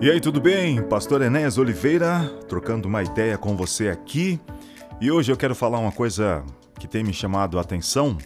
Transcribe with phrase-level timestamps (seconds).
[0.00, 0.82] E aí, tudo bem?
[0.82, 4.40] Pastor Enéas Oliveira, trocando uma ideia com você aqui.
[5.00, 6.44] E hoje eu quero falar uma coisa
[6.78, 8.18] que tem me chamado a atenção.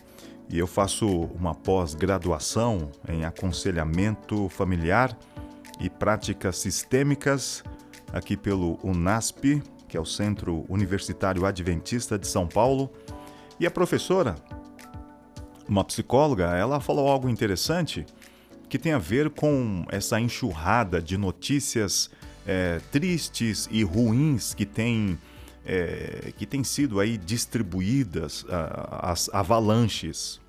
[0.48, 5.16] E eu faço uma pós-graduação em aconselhamento familiar
[5.78, 7.62] e práticas sistêmicas
[8.12, 12.90] aqui pelo UNASP, que é o Centro Universitário Adventista de São Paulo.
[13.60, 14.34] E a professora,
[15.68, 18.06] uma psicóloga, ela falou algo interessante
[18.68, 22.10] que tem a ver com essa enxurrada de notícias
[22.46, 25.18] é, tristes e ruins que tem,
[25.64, 28.44] é, que tem sido aí distribuídas,
[28.90, 30.40] as avalanches.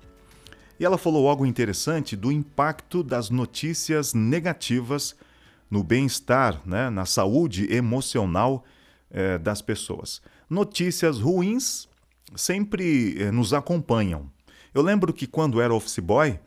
[0.78, 5.14] E ela falou algo interessante do impacto das notícias negativas
[5.70, 8.64] no bem-estar, né, na saúde emocional
[9.10, 10.20] é, das pessoas.
[10.48, 11.88] Notícias ruins
[12.34, 14.30] sempre é, nos acompanham.
[14.72, 16.38] Eu lembro que quando era office boy,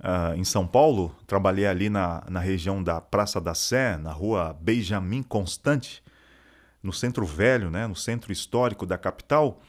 [0.00, 4.56] uh, em São Paulo, trabalhei ali na, na região da Praça da Sé, na rua
[4.60, 6.02] Benjamin Constante,
[6.82, 9.60] no centro velho, né, no centro histórico da capital.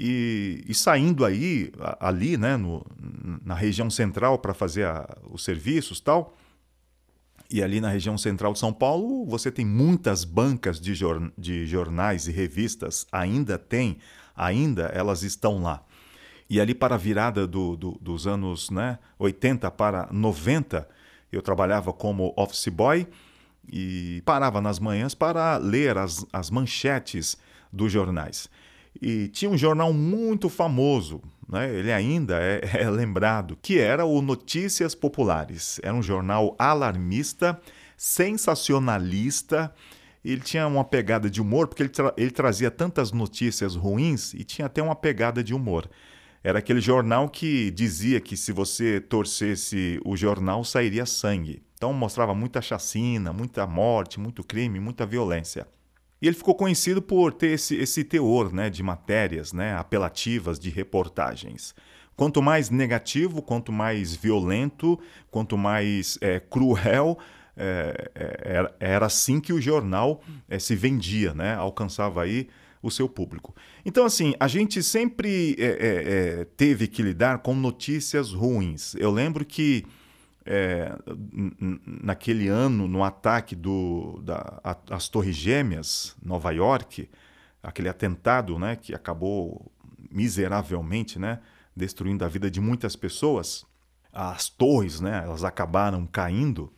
[0.00, 2.86] E, e saindo aí, ali, né, no,
[3.44, 6.34] na região central para fazer a, os serviços tal,
[7.50, 11.66] e ali na região central de São Paulo, você tem muitas bancas de, jor de
[11.66, 13.98] jornais e revistas, ainda tem,
[14.36, 15.82] ainda elas estão lá.
[16.50, 20.88] E ali para a virada do, do, dos anos né, 80 para 90,
[21.30, 23.06] eu trabalhava como office boy
[23.70, 27.36] e parava nas manhãs para ler as, as manchetes
[27.72, 28.48] dos jornais.
[29.00, 31.72] E tinha um jornal muito famoso, né?
[31.72, 35.78] ele ainda é, é, lembrado, que era o Notícias Populares.
[35.82, 37.60] Era um jornal alarmista,
[37.96, 39.72] sensacionalista.
[40.24, 44.42] Ele tinha uma pegada de humor, porque ele, tra ele trazia tantas notícias ruins e
[44.44, 45.88] tinha até uma pegada de humor.
[46.42, 51.62] Era aquele jornal que dizia que se você torcesse o jornal sairia sangue.
[51.74, 55.66] Então mostrava muita chacina, muita morte, muito crime, muita violência.
[56.20, 60.70] E ele ficou conhecido por ter esse, esse teor né, de matérias né, apelativas, de
[60.70, 61.74] reportagens.
[62.16, 64.98] Quanto mais negativo, quanto mais violento,
[65.30, 67.16] quanto mais é, cruel,
[67.56, 68.10] é,
[68.42, 71.54] era, era, assim que o jornal é, se vendia, né?
[71.54, 72.48] alcançava aí
[72.82, 73.54] o seu público.
[73.84, 78.94] Então, assim, a gente sempre é, é, teve que lidar com notícias ruins.
[78.94, 79.84] Eu lembro que
[80.44, 80.96] é,
[81.84, 87.08] naquele ano, no ataque do, da, as Torres Gêmeas, Nova York,
[87.62, 89.70] aquele atentado né, que acabou
[90.10, 91.40] miseravelmente né,
[91.76, 93.66] destruindo a vida de muitas pessoas,
[94.10, 96.72] as torres né, elas acabaram caindo.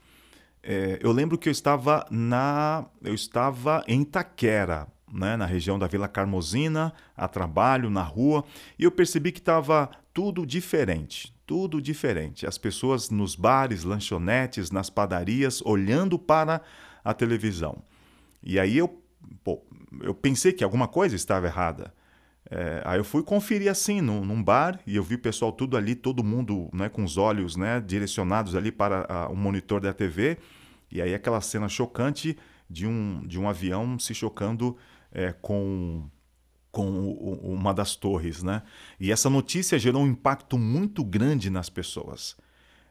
[0.63, 5.87] É, eu lembro que eu estava na eu estava em Itaquera né, na região da
[5.87, 8.45] Vila Carmosina, a trabalho, na rua,
[8.79, 12.47] e eu percebi que estava tudo diferente, tudo diferente.
[12.47, 16.61] As pessoas nos bares, lanchonetes, nas padarias, olhando para
[17.05, 17.83] a televisão.
[18.43, 19.03] E aí eu,
[19.45, 19.63] pô,
[20.03, 21.93] eu pensei que alguma coisa estava errada.
[22.51, 25.77] É, aí eu fui conferir assim num, num, bar e eu vi o pessoal tudo
[25.77, 29.93] ali, todo mundo né, com os olhos né, direcionados ali para o um monitor da
[29.93, 30.39] TV.
[30.91, 32.37] E aí aquela cena chocante
[32.69, 34.77] de um, de um avião se chocando
[35.13, 36.09] é, com,
[36.71, 37.13] com
[37.43, 38.43] uma das torres.
[38.43, 38.63] Né?
[38.99, 42.37] E essa notícia gerou um impacto muito grande nas pessoas.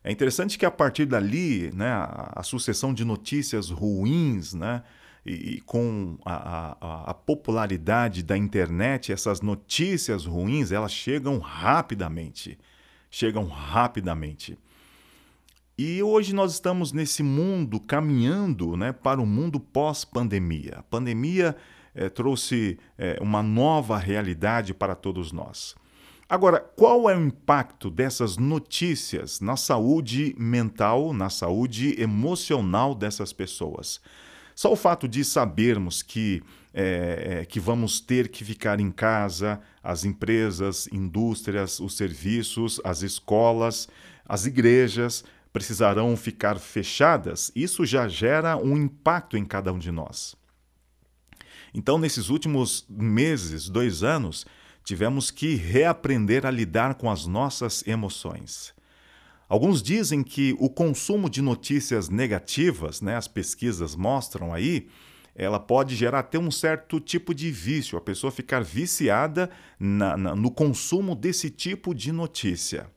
[0.04, 4.82] É interessante que a partir dali, né, a, sucessão de notícias ruins, né,
[5.26, 12.58] e, e com a, a, a, popularidade da internet, essas notícias ruins, elas chegam rapidamente.
[13.12, 14.58] Chegam rapidamente.
[15.78, 20.76] E hoje nós estamos nesse mundo caminhando né, para o um mundo pós-pandemia.
[20.78, 21.56] A pandemia
[22.00, 25.76] é, trouxe é, uma nova realidade para todos nós.
[26.30, 34.00] Agora, qual é o impacto dessas notícias na saúde mental, na saúde emocional dessas pessoas?
[34.56, 36.42] Só o fato de sabermos que,
[36.74, 43.90] é, que vamos ter que ficar em casa, as empresas, indústrias, os serviços, as escolas,
[44.26, 50.39] as igrejas precisarão ficar fechadas, isso já gera um impacto em cada um de nós.
[51.74, 54.46] Então, nesses últimos meses, dois anos,
[54.84, 58.74] tivemos que reaprender a lidar com as nossas emoções.
[59.48, 64.88] Alguns dizem que o consumo de notícias negativas, né, as pesquisas mostram aí,
[65.36, 69.50] ela pode gerar até um certo tipo de vício, a pessoa ficar viciada
[69.80, 72.88] na, na, no consumo desse tipo de notícia.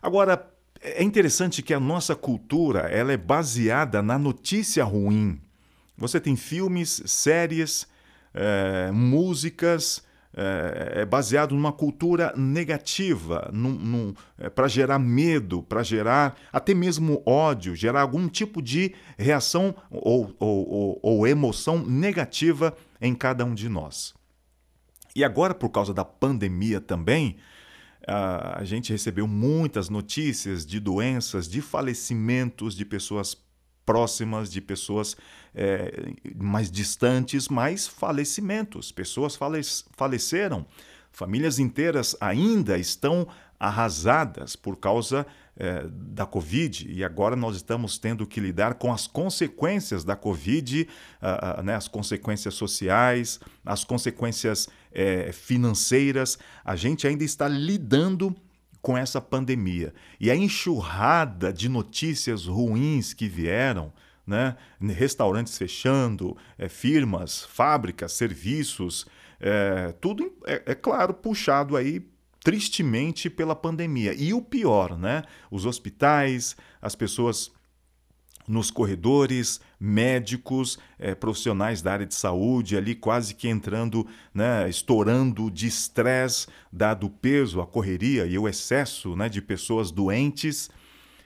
[0.00, 0.48] Agora,
[0.80, 5.40] é interessante que a nossa cultura ela é baseada na notícia ruim.
[5.96, 7.86] Você tem filmes, séries,
[8.34, 10.02] é, músicas,
[10.34, 13.52] é, é baseado numa cultura negativa,
[14.38, 20.34] é, para gerar medo, para gerar até mesmo ódio, gerar algum tipo de reação ou,
[20.38, 24.14] ou, ou, ou emoção negativa em cada um de nós.
[25.14, 27.36] E agora, por causa da pandemia também,
[28.06, 33.36] a gente recebeu muitas notícias de doenças, de falecimentos de pessoas
[33.84, 35.16] próximas, de pessoas
[35.54, 38.92] é, mais distantes, mas falecimentos.
[38.92, 39.38] Pessoas
[39.92, 40.66] faleceram.
[41.10, 43.28] Famílias inteiras ainda estão
[43.60, 45.26] arrasadas por causa
[45.56, 50.88] é, da Covid e agora nós estamos tendo que lidar com as consequências da Covid,
[51.20, 56.38] uh, uh, né, as consequências sociais, as consequências é, financeiras.
[56.64, 58.34] A gente ainda está lidando
[58.82, 59.94] com essa pandemia.
[60.20, 63.92] E a enxurrada de notícias ruins que vieram,
[64.26, 64.56] né?
[64.80, 69.06] restaurantes fechando, é, firmas, fábricas, serviços,
[69.40, 72.04] é, tudo, é, é, claro, puxado aí
[72.42, 74.12] tristemente pela pandemia.
[74.14, 75.22] E o pior, né?
[75.48, 77.52] os hospitais, as pessoas
[78.46, 85.50] nos corredores, médicos, é, profissionais da área de saúde ali quase que entrando, né, estourando
[85.50, 90.70] de estresse, dado o peso, a correria e o excesso né, de pessoas doentes,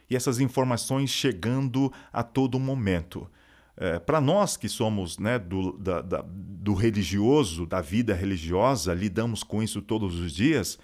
[0.08, 3.28] e essas informações chegando a todo momento.
[3.76, 9.42] É, Para nós que somos né, do, da, da, do religioso, da vida religiosa, lidamos
[9.42, 10.78] com isso todos os dias,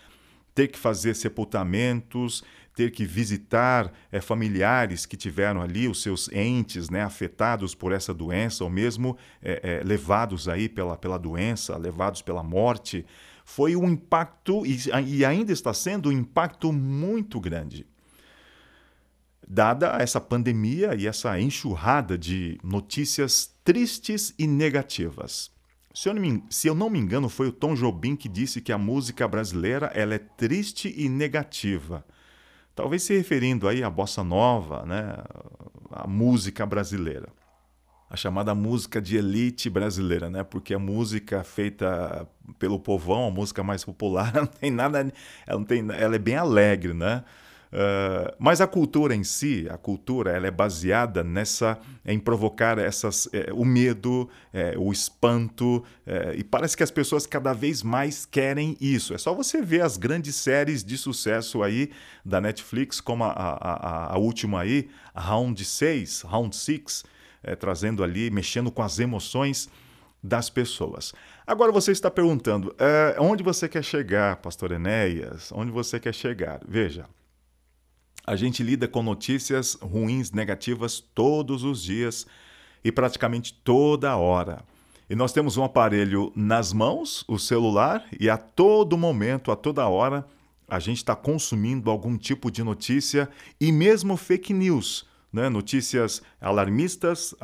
[0.55, 6.89] ter que fazer sepultamentos, ter que visitar é, familiares que tiveram ali os seus entes
[6.89, 12.23] né, afetados por essa doença, ou mesmo é, é, levados aí pela, pela doença, levados
[12.23, 13.05] pela morte,
[13.45, 17.87] foi um impacto, e, e ainda está sendo um impacto muito grande.
[19.47, 25.51] Dada essa pandemia e essa enxurrada de notícias tristes e negativas.
[25.93, 28.73] Se eu, me, se eu, não me engano, foi o Tom Jobim que disse que
[28.73, 32.03] a música brasileira ela é triste e negativa
[32.75, 35.15] talvez se referindo aí à bossa nova, né,
[35.91, 37.29] a música brasileira.
[38.09, 40.45] A chamada música de elite brasileira, né?
[40.45, 42.29] Porque a música feita
[42.59, 45.11] pelo povão, a música mais popular, não tem nada,
[45.47, 47.25] ela não tem, ela é bem alegre, né?
[47.73, 53.27] Uh, mas a cultura em si, a cultura, ela é baseada nessa em provocar essas,
[53.33, 58.27] é, o medo, é, o espanto, é, e parece que as pessoas cada vez mais
[58.27, 59.15] querem isso.
[59.15, 61.91] É só você ver as grandes séries de sucesso aí
[62.23, 67.05] da Netflix, como a, a, a última aí, Round 6, Round 6,
[67.59, 69.71] trazendo ali, mexendo com as emoções
[70.23, 71.15] das pessoas.
[71.47, 72.75] Agora você está perguntando,
[73.19, 75.51] onde você quer chegar, Pastor Enéas?
[75.53, 76.61] Onde você quer chegar?
[76.67, 77.07] Veja,
[78.27, 82.27] a gente lida com notícias ruins, negativas todos os dias
[82.85, 84.65] e praticamente toda hora.
[85.11, 89.87] E nós temos um aparelho nas mãos, o celular, e a todo momento, a toda
[89.87, 90.27] hora,
[90.69, 93.29] a gente está consumindo algum tipo de notícia
[93.61, 95.07] e mesmo fake news.
[95.31, 95.49] Né?
[95.49, 97.35] Notícias alarmistas,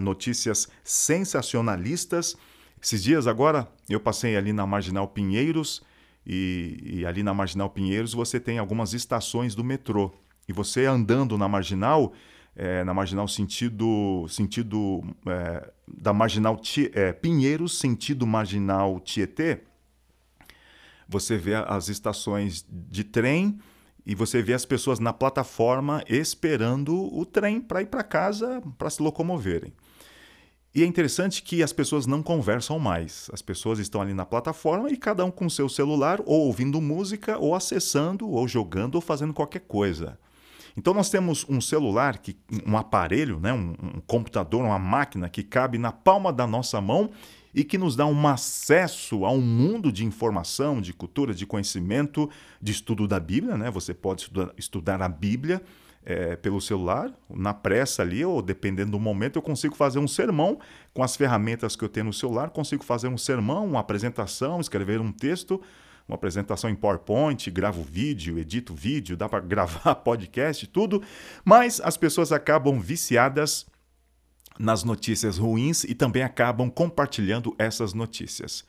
[0.00, 2.36] notícias sensacionalistas.
[2.82, 5.82] Esses dias agora eu passei ali na Marginal Pinheiros
[6.26, 10.12] e, e, ali na Marginal Pinheiros você tem algumas estações do metrô.
[10.48, 12.12] E você andando na Marginal,
[12.54, 16.60] é, na Marginal sentido, sentido é, da Marginal
[16.92, 19.60] é, Pinheiros, sentido Marginal Tietê,
[21.08, 23.58] você vê as estações de trem
[24.04, 28.90] e você vê as pessoas na plataforma esperando o trem para ir para casa para
[28.90, 29.72] se locomoverem.
[30.74, 33.28] E é interessante que as pessoas não conversam mais.
[33.30, 37.36] As pessoas estão ali na plataforma e cada um com seu celular, ou ouvindo música,
[37.36, 40.18] ou acessando, ou jogando, ou fazendo qualquer coisa.
[40.76, 42.36] Então nós temos um celular, que,
[42.66, 47.10] um aparelho, né, um, um computador, uma máquina que cabe na palma da nossa mão
[47.54, 52.30] e que nos dá um acesso a um mundo de informação, de cultura, de conhecimento,
[52.60, 53.56] de estudo da Bíblia.
[53.56, 53.70] Né?
[53.70, 55.62] Você pode estudar, estudar a Bíblia
[56.04, 60.58] é, pelo celular, na pressa ali, ou dependendo do momento, eu consigo fazer um sermão
[60.92, 65.00] com as ferramentas que eu tenho no celular, consigo fazer um sermão, uma apresentação, escrever
[65.00, 65.60] um texto,
[66.12, 71.02] uma apresentação em PowerPoint, gravo vídeo, edito vídeo, dá para gravar podcast, tudo,
[71.44, 73.66] mas as pessoas acabam viciadas
[74.58, 78.64] nas notícias ruins e também acabam compartilhando essas notícias.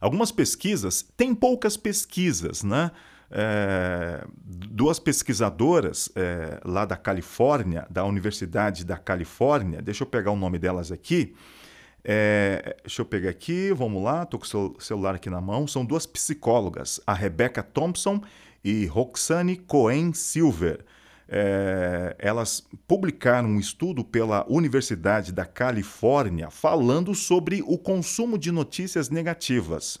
[0.00, 2.90] Algumas pesquisas, tem poucas pesquisas, né?
[3.30, 10.36] É, duas pesquisadoras é, lá da Califórnia, da Universidade da Califórnia, deixa eu pegar o
[10.36, 11.34] nome delas aqui.
[12.06, 15.66] É, deixa eu pegar aqui, vamos lá, estou com o celular aqui na mão.
[15.66, 18.20] São duas psicólogas, a Rebecca Thompson
[18.62, 20.84] e Roxane Cohen Silver.
[21.26, 29.08] É, elas publicaram um estudo pela Universidade da Califórnia falando sobre o consumo de notícias
[29.08, 29.98] negativas.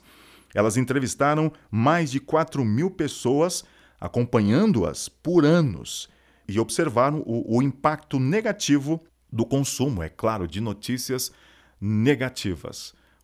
[0.54, 3.64] Elas entrevistaram mais de 4 mil pessoas,
[3.98, 6.10] acompanhando-as por anos,
[6.46, 11.53] e observaram o, o impacto negativo do consumo, é claro, de notícias negativas.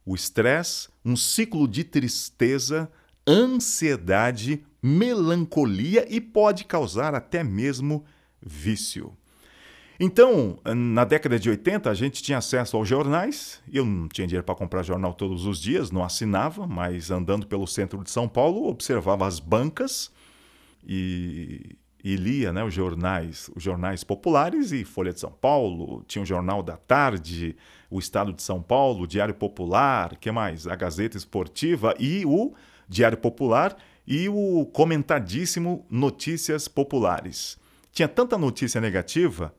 [0.04, 2.90] O estresse, um ciclo de tristeza,
[3.26, 8.04] ansiedade, melancolia e pode causar até mesmo
[8.42, 9.16] vício.
[9.98, 13.62] Então, na década de 80, a gente tinha acesso aos jornais.
[13.70, 17.66] Eu não tinha dinheiro para comprar jornal todos os dias, não assinava, mas andando pelo
[17.66, 20.10] centro de São Paulo, observava as bancas
[20.86, 26.22] e, e lia né, os jornais, os jornais populares e Folha de São Paulo, tinha
[26.22, 27.56] o Jornal da Tarde,
[27.90, 30.66] o Estado de São Paulo, o Diário Popular, que mais?
[30.66, 32.54] A Gazeta Esportiva e o
[32.88, 33.76] Diário Popular
[34.06, 37.58] e o comentadíssimo Notícias Populares.
[37.92, 39.54] Tinha tanta notícia negativa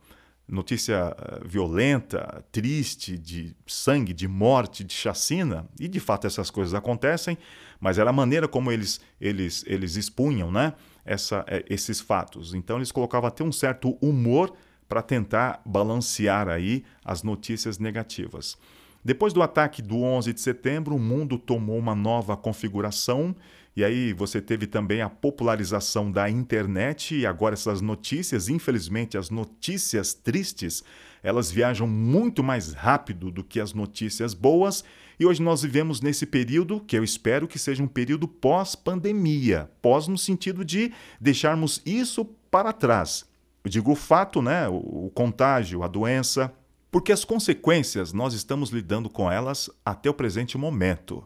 [0.51, 6.73] notícia eh, violenta, triste, de sangue, de morte, de chacina, e de fato essas coisas
[6.73, 7.37] acontecem,
[7.79, 10.73] mas era a maneira como eles, eles, eles expunham né,
[11.05, 12.53] essa, eh, esses fatos.
[12.53, 14.53] Então eles colocavam até um certo humor
[14.87, 18.57] para tentar balancear aí as notícias negativas.
[19.03, 23.35] Depois do ataque do 11 de setembro, o mundo tomou uma nova configuração
[23.75, 29.29] e aí você teve também a popularização da internet e agora essas notícias, infelizmente as
[29.29, 30.83] notícias tristes,
[31.23, 34.83] elas viajam muito mais rápido do que as notícias boas,
[35.19, 40.07] e hoje nós vivemos nesse período que eu espero que seja um período pós-pandemia, pós
[40.07, 43.25] no sentido de deixarmos isso para trás.
[43.63, 46.51] Eu digo o fato, né, o, o contágio, a doença,
[46.89, 51.25] porque as consequências nós estamos lidando com elas até o presente momento.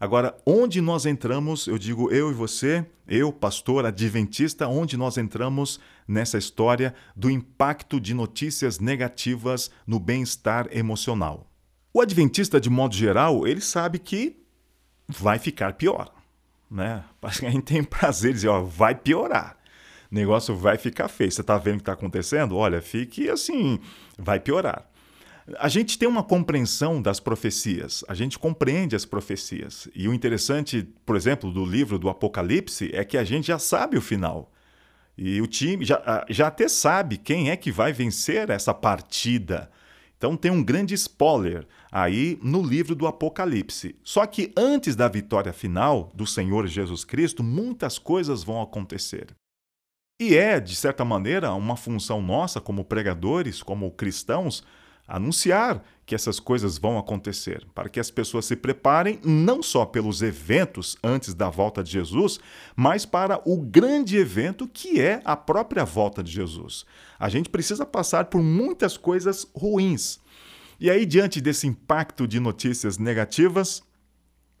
[0.00, 5.80] Agora, onde nós entramos, eu digo eu e você, eu, pastor adventista, onde nós entramos
[6.06, 11.50] nessa história do impacto de notícias negativas no bem-estar emocional?
[11.92, 14.36] O adventista, de modo geral, ele sabe que
[15.08, 16.12] vai ficar pior.
[16.70, 17.02] Né?
[17.20, 19.56] A gente tem prazer de dizer, ó, vai piorar.
[20.12, 21.32] O negócio vai ficar feio.
[21.32, 22.56] Você está vendo o que está acontecendo?
[22.56, 23.80] Olha, fique assim,
[24.16, 24.88] vai piorar.
[25.56, 29.88] A gente tem uma compreensão das profecias, a gente compreende as profecias.
[29.94, 33.96] E o interessante, por exemplo, do livro do Apocalipse é que a gente já sabe
[33.96, 34.52] o final.
[35.16, 39.70] E o time já, já até sabe quem é que vai vencer essa partida.
[40.16, 43.96] Então tem um grande spoiler aí no livro do Apocalipse.
[44.02, 49.28] Só que antes da vitória final do Senhor Jesus Cristo, muitas coisas vão acontecer.
[50.20, 54.64] E é, de certa maneira, uma função nossa como pregadores, como cristãos,
[55.08, 60.22] anunciar que essas coisas vão acontecer, para que as pessoas se preparem não só pelos
[60.22, 62.38] eventos antes da volta de Jesus,
[62.76, 66.84] mas para o grande evento que é a própria volta de Jesus.
[67.18, 70.20] A gente precisa passar por muitas coisas ruins.
[70.78, 73.82] E aí, diante desse impacto de notícias negativas,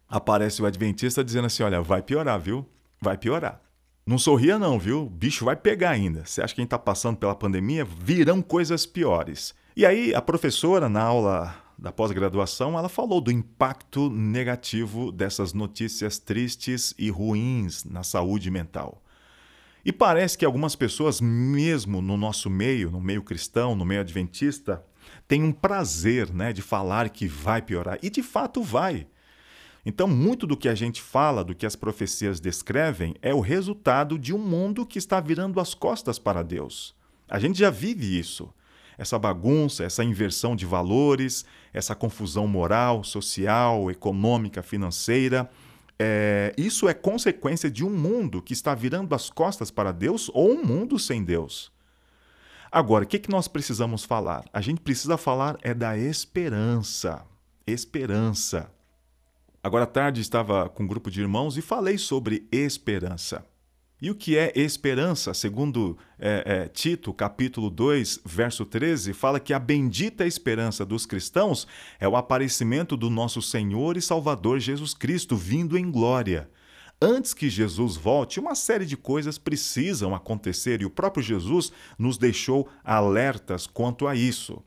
[0.08, 2.66] aparece o Adventista dizendo assim: olha, vai piorar, viu?
[3.00, 3.62] Vai piorar.
[4.04, 5.02] Não sorria, não, viu?
[5.02, 6.24] O bicho vai pegar ainda.
[6.24, 7.84] Você acha que a gente está passando pela pandemia?
[7.84, 9.54] Virão coisas piores.
[9.78, 16.18] E aí, a professora, na aula da pós-graduação, ela falou do impacto negativo dessas notícias
[16.18, 19.00] tristes e ruins na saúde mental.
[19.84, 24.84] E parece que algumas pessoas, mesmo no nosso meio, no meio cristão, no meio adventista,
[25.28, 28.00] têm um prazer né, de falar que vai piorar.
[28.02, 29.06] E de fato vai.
[29.86, 34.18] Então, muito do que a gente fala, do que as profecias descrevem, é o resultado
[34.18, 36.96] de um mundo que está virando as costas para Deus.
[37.28, 38.52] A gente já vive isso
[38.98, 45.48] essa bagunça, essa inversão de valores, essa confusão moral, social, econômica, financeira.
[45.96, 50.52] É, isso é consequência de um mundo que está virando as costas para Deus ou
[50.52, 51.72] um mundo sem Deus.
[52.70, 54.44] Agora, o que, que nós precisamos falar?
[54.52, 57.24] A gente precisa falar é da esperança.
[57.66, 58.70] Esperança.
[59.62, 63.44] Agora à tarde estava com um grupo de irmãos e falei sobre esperança.
[64.00, 65.34] E o que é esperança?
[65.34, 71.66] Segundo é, é, Tito, capítulo 2, verso 13, fala que a bendita esperança dos cristãos
[71.98, 76.48] é o aparecimento do nosso Senhor e Salvador Jesus Cristo vindo em glória.
[77.02, 82.16] Antes que Jesus volte, uma série de coisas precisam acontecer e o próprio Jesus nos
[82.16, 84.62] deixou alertas quanto a isso.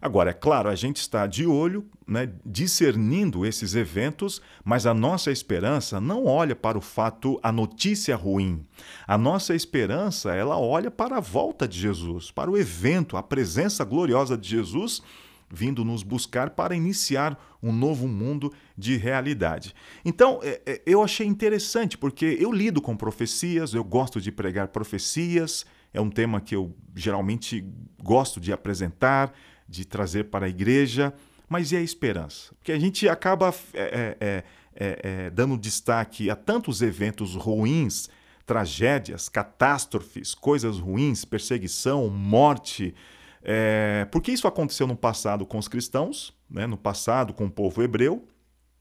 [0.00, 5.30] Agora, é claro, a gente está de olho, né, discernindo esses eventos, mas a nossa
[5.30, 8.64] esperança não olha para o fato, a notícia ruim.
[9.06, 13.84] A nossa esperança, ela olha para a volta de Jesus, para o evento, a presença
[13.84, 15.02] gloriosa de Jesus
[15.48, 19.74] vindo nos buscar para iniciar um novo mundo de realidade.
[20.04, 24.68] Então, é, é, eu achei interessante, porque eu lido com profecias, eu gosto de pregar
[24.68, 27.64] profecias, é um tema que eu geralmente
[28.02, 29.32] gosto de apresentar
[29.68, 31.12] de trazer para a igreja.
[31.48, 32.54] Mas e a esperança?
[32.56, 34.44] Porque a gente acaba é, é, é,
[34.74, 38.08] é, é, dando destaque a tantos eventos ruins,
[38.44, 42.94] tragédias, catástrofes, coisas ruins, perseguição, morte.
[43.42, 47.82] É, porque isso aconteceu no passado com os cristãos, né, no passado com o povo
[47.82, 48.26] hebreu,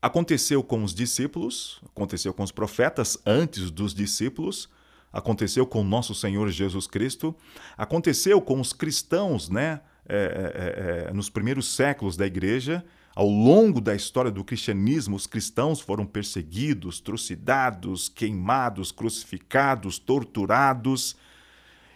[0.01, 4.69] aconteceu com os discípulos, aconteceu com os profetas antes dos discípulos,
[5.11, 7.35] aconteceu com nosso Senhor Jesus Cristo,
[7.77, 9.81] aconteceu com os cristãos, né?
[10.07, 12.85] É, é, é, nos primeiros séculos da igreja,
[13.15, 21.15] ao longo da história do cristianismo, os cristãos foram perseguidos, trucidados, queimados, crucificados, torturados.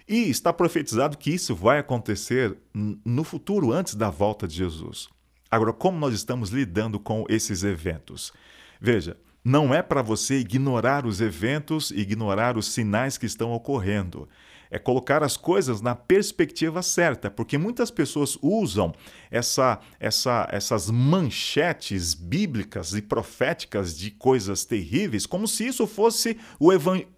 [0.08, 5.10] E está profetizado que isso vai acontecer no futuro, antes da volta de Jesus.
[5.52, 8.32] Agora, como nós estamos lidando com esses eventos?
[8.80, 14.28] Veja, não é para você ignorar os eventos, ignorar os sinais que estão ocorrendo.
[14.72, 18.94] É colocar as coisas na perspectiva certa, porque muitas pessoas usam
[19.32, 26.70] essa, essa, essas manchetes bíblicas e proféticas de coisas terríveis como se isso fosse o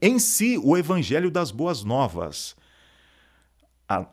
[0.01, 2.55] em si o evangelho das boas novas.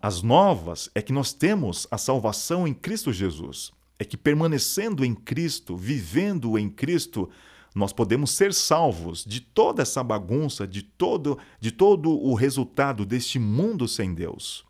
[0.03, 3.71] as novas é que nós temos a salvação em Cristo Jesus.
[4.01, 7.29] É que permanecendo em Cristo, vivendo em Cristo,
[7.79, 13.39] nós podemos ser salvos de toda essa bagunça, de todo, de todo o resultado deste
[13.39, 14.67] mundo sem Deus.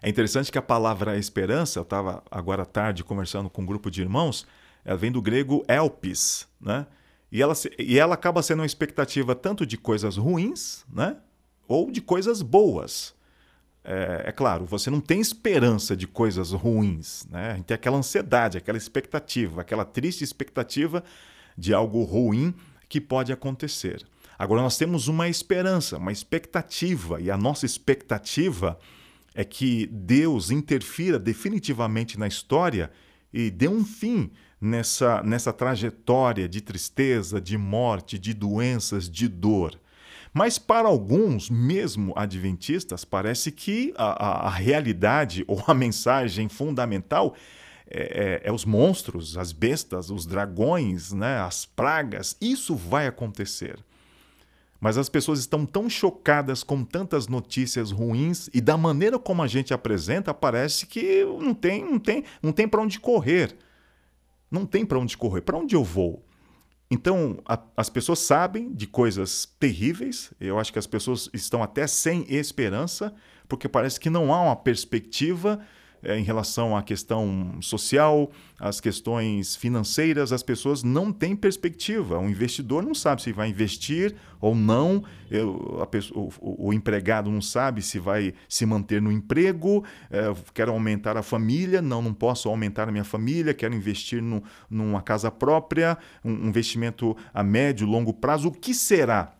[0.00, 3.90] É interessante que a palavra esperança, eu estava agora à tarde conversando com um grupo
[3.90, 4.46] de irmãos,
[4.84, 6.86] ela vem do grego elpis, né?
[7.30, 11.16] E ela, e ela acaba sendo uma expectativa tanto de coisas ruins, né?
[11.66, 13.14] Ou de coisas boas.
[13.84, 17.50] É, é, claro, você não tem esperança de coisas ruins, né?
[17.50, 21.04] A gente tem aquela ansiedade, aquela expectativa, aquela triste expectativa
[21.58, 22.54] de algo ruim
[22.88, 24.06] que pode acontecer.
[24.38, 28.78] Agora nós temos uma esperança, uma expectativa, e a nossa expectativa
[29.34, 32.90] é que Deus interfira definitivamente na história
[33.32, 39.78] e dê um fim nessa, nessa trajetória de tristeza, de morte, de doenças, de dor.
[40.32, 47.34] Mas para alguns, mesmo adventistas, parece que a, a, a realidade ou a mensagem fundamental
[47.90, 52.36] é, é, é, os monstros, as bestas, os dragões, né, as pragas.
[52.40, 53.78] Isso vai acontecer.
[54.80, 59.46] Mas as pessoas estão tão chocadas com tantas notícias ruins e da maneira como a
[59.46, 63.56] gente apresenta, parece que não tem, não tem, não tem para onde correr.
[64.50, 65.40] Não tem para onde correr.
[65.40, 66.24] Para onde eu vou?
[66.90, 70.32] Então, a, as pessoas sabem de coisas terríveis.
[70.40, 73.12] Eu acho que as pessoas estão até sem esperança,
[73.48, 75.60] porque parece que não há uma perspectiva
[76.02, 82.18] é, em relação à questão social, às questões financeiras, as pessoas não têm perspectiva.
[82.18, 87.40] O investidor não sabe se vai investir ou não, Eu, pessoa, o, o, empregado não
[87.40, 92.48] sabe se vai se manter no emprego, é, quero aumentar a família, não, não posso
[92.48, 98.12] aumentar a minha família, quero investir no, numa casa própria, um investimento a médio, longo
[98.12, 98.48] prazo.
[98.48, 99.34] O que será?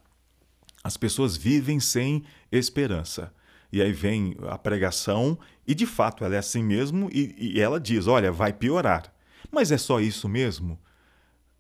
[0.83, 3.33] As pessoas vivem sem esperança.
[3.71, 7.79] E aí vem a pregação, e de fato ela é assim mesmo, e, e ela
[7.79, 9.13] diz: olha, vai piorar.
[9.51, 10.79] Mas é só isso mesmo?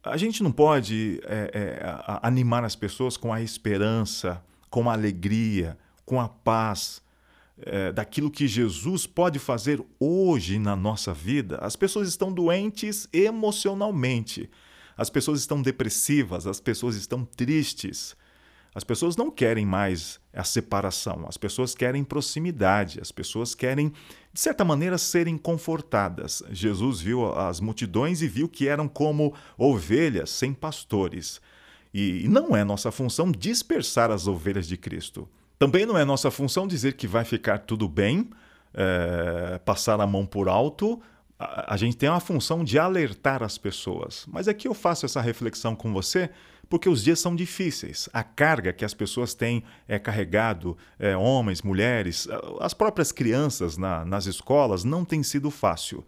[0.02, 5.76] A gente não pode é, é, animar as pessoas com a esperança, com a alegria,
[6.04, 7.02] com a paz,
[7.60, 11.58] é, daquilo que Jesus pode fazer hoje na nossa vida.
[11.60, 14.48] As pessoas estão doentes emocionalmente,
[14.96, 18.16] as pessoas estão depressivas, as pessoas estão tristes.
[18.74, 23.92] As pessoas não querem mais a separação, as pessoas querem proximidade, as pessoas querem,
[24.32, 26.42] de certa maneira, serem confortadas.
[26.50, 31.40] Jesus viu as multidões e viu que eram como ovelhas sem pastores.
[31.92, 35.28] E não é nossa função dispersar as ovelhas de Cristo.
[35.58, 38.30] Também não é nossa função dizer que vai ficar tudo bem,
[38.74, 41.00] é, passar a mão por alto.
[41.38, 44.24] A, gente tem a função de alertar as pessoas.
[44.28, 46.30] Mas aqui eu faço essa reflexão com você
[46.68, 48.08] porque os dias são difíceis.
[48.12, 52.28] A carga que as pessoas têm é carregado, é, homens, mulheres,
[52.60, 56.04] as próprias crianças na, nas escolas, não tem sido fácil.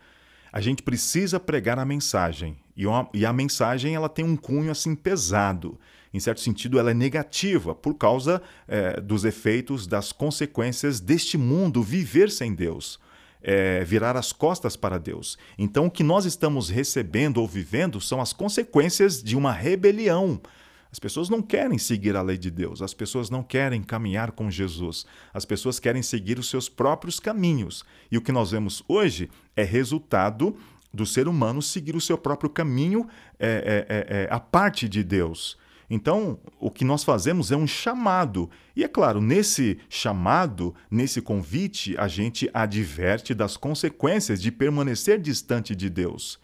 [0.53, 4.71] A gente precisa pregar a mensagem e, uma, e a mensagem ela tem um cunho
[4.71, 5.79] assim pesado.
[6.13, 11.83] Em certo sentido, ela é negativa por causa é, dos efeitos, das consequências deste mundo
[11.83, 12.99] viver sem Deus
[13.43, 15.39] é, virar as costas para Deus.
[15.59, 20.41] Então, o que nós estamos recebendo ou vivendo são as consequências de uma rebelião.
[20.93, 24.51] As pessoas não querem seguir a lei de Deus, as pessoas não querem caminhar com
[24.51, 27.85] Jesus, as pessoas querem seguir os seus próprios caminhos.
[28.11, 30.57] E o que nós vemos hoje é resultado
[30.93, 33.07] do ser humano seguir o seu próprio caminho
[33.39, 35.57] é, é, é, é a parte de Deus.
[35.93, 38.49] Então, o que nós fazemos é um chamado.
[38.77, 45.75] E é claro, nesse chamado, nesse convite, a gente adverte das consequências de permanecer distante
[45.75, 46.39] de Deus.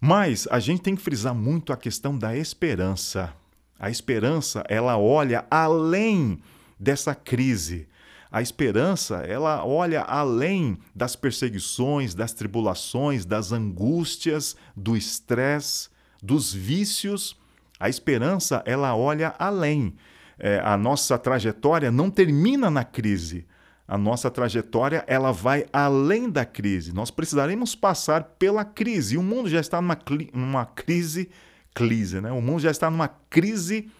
[0.00, 3.34] Mas a gente tem que frisar muito a questão da esperança.
[3.78, 6.38] A esperança, ela olha além
[6.78, 7.88] dessa crise.
[8.30, 15.88] A esperança, ela olha além das perseguições, das tribulações, das angústias, do estresse,
[16.22, 17.36] dos vícios.
[17.82, 19.96] A esperança, ela olha além.
[20.38, 23.44] É, a nossa trajetória não termina na crise.
[23.88, 26.94] A nossa trajetória ela vai além da crise.
[26.94, 29.16] Nós precisaremos passar pela crise.
[29.16, 29.98] E o mundo já está numa,
[30.32, 31.28] numa crise,
[31.74, 32.30] crise, né?
[32.30, 33.90] O mundo já está numa crise,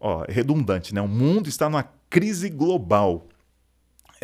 [0.00, 1.00] ó, redundante, né?
[1.00, 3.28] O mundo está numa crise global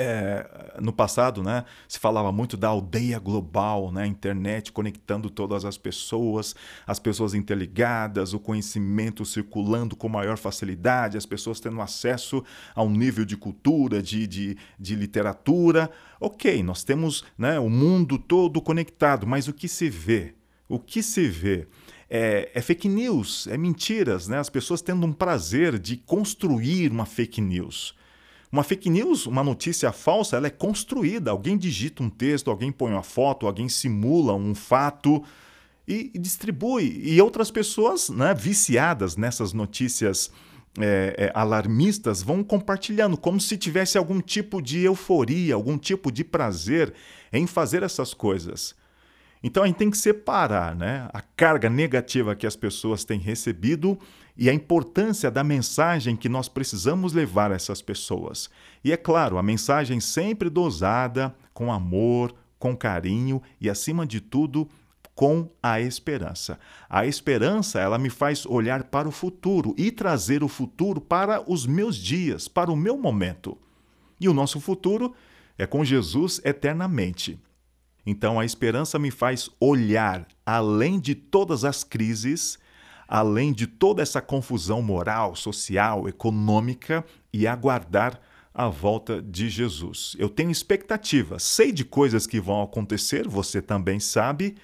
[0.00, 5.76] é, no passado, né, se falava muito da aldeia global, né, internet conectando todas as
[5.76, 6.54] pessoas,
[6.87, 12.44] as pessoas interligadas, o conhecimento circulando com maior facilidade, as pessoas tendo acesso
[12.76, 15.90] a um nível de cultura, de, de, de literatura.
[16.20, 20.37] Ok, nós temos né, o mundo todo conectado, mas o que se vê?
[20.68, 21.66] O que se vê?
[22.08, 24.38] É, é, fake news, é mentiras, né?
[24.38, 27.97] As pessoas tendo um prazer de construir uma fake news.
[28.50, 31.30] Uma fake news, uma notícia falsa, ela é construída.
[31.30, 35.22] Alguém digita um texto, alguém põe uma foto, alguém simula um fato
[35.87, 37.00] e, e distribui.
[37.04, 40.30] E outras pessoas, né, viciadas nessas notícias
[40.78, 46.24] é, é, alarmistas, vão compartilhando, como se tivesse algum tipo de euforia, algum tipo de
[46.24, 46.94] prazer
[47.32, 48.74] em fazer essas coisas.
[49.42, 53.98] Então a gente tem que separar né, a carga negativa que as pessoas têm recebido
[54.37, 58.48] e a importância da mensagem que nós precisamos levar a essas pessoas.
[58.85, 64.68] E é claro, a mensagem sempre dosada, com amor, com carinho e, acima de tudo,
[65.14, 66.61] com a esperança.
[66.88, 71.66] A esperança, ela me faz olhar para o futuro e trazer o futuro para os
[71.66, 73.59] meus dias, para o meu momento.
[74.20, 75.12] E o nosso futuro
[75.57, 77.37] é com Jesus eternamente.
[78.10, 82.58] Então a esperança me faz olhar além de todas as crises,
[83.06, 88.18] além de toda essa confusão moral, social, econômica e aguardar
[88.54, 90.16] a volta de Jesus.
[90.18, 94.56] Eu tenho expectativa, sei de coisas que vão acontecer, você também sabe,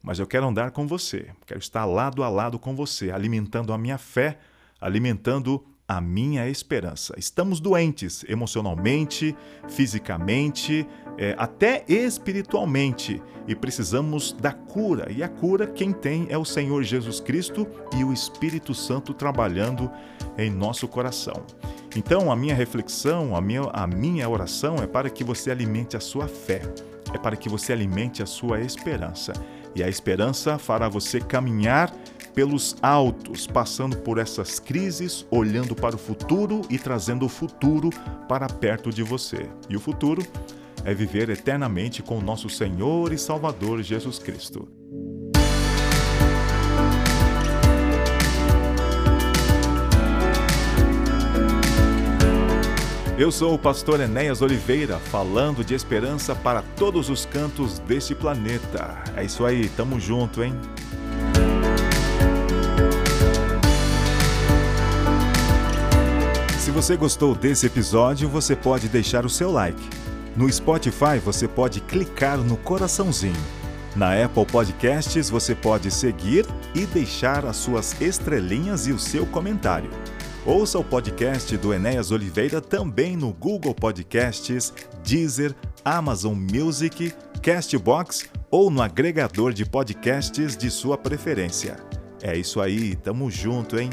[0.00, 3.78] mas eu quero andar com você, quero estar lado a lado com você, alimentando a
[3.78, 4.38] minha fé,
[4.80, 7.14] alimentando a minha esperança.
[7.18, 9.36] Estamos doentes emocionalmente,
[9.68, 10.86] fisicamente,
[11.18, 15.10] é, até espiritualmente e precisamos da cura.
[15.10, 19.90] E a cura quem tem é o Senhor Jesus Cristo e o Espírito Santo trabalhando
[20.38, 21.44] em nosso coração.
[21.94, 26.00] Então, a minha reflexão, a minha, a minha oração é para que você alimente a
[26.00, 26.62] sua fé,
[27.12, 29.32] é para que você alimente a sua esperança.
[29.74, 31.92] E a esperança fará você caminhar
[32.34, 37.90] pelos altos, passando por essas crises, olhando para o futuro e trazendo o futuro
[38.28, 39.46] para perto de você.
[39.68, 40.22] E o futuro
[40.84, 44.68] é viver eternamente com nosso Senhor e Salvador Jesus Cristo.
[53.18, 59.00] Eu sou o pastor Enéas Oliveira, falando de esperança para todos os cantos deste planeta.
[59.14, 60.52] É isso aí, tamo junto, hein?
[66.58, 70.01] Se você gostou desse episódio, você pode deixar o seu like.
[70.34, 73.36] No Spotify, você pode clicar no coraçãozinho.
[73.94, 79.90] Na Apple Podcasts, você pode seguir e deixar as suas estrelinhas e o seu comentário.
[80.46, 84.72] Ouça o podcast do Enéas Oliveira também no Google Podcasts,
[85.04, 91.76] Deezer, Amazon Music, Castbox ou no agregador de podcasts de sua preferência.
[92.22, 93.90] É isso aí, tamo junto, hein?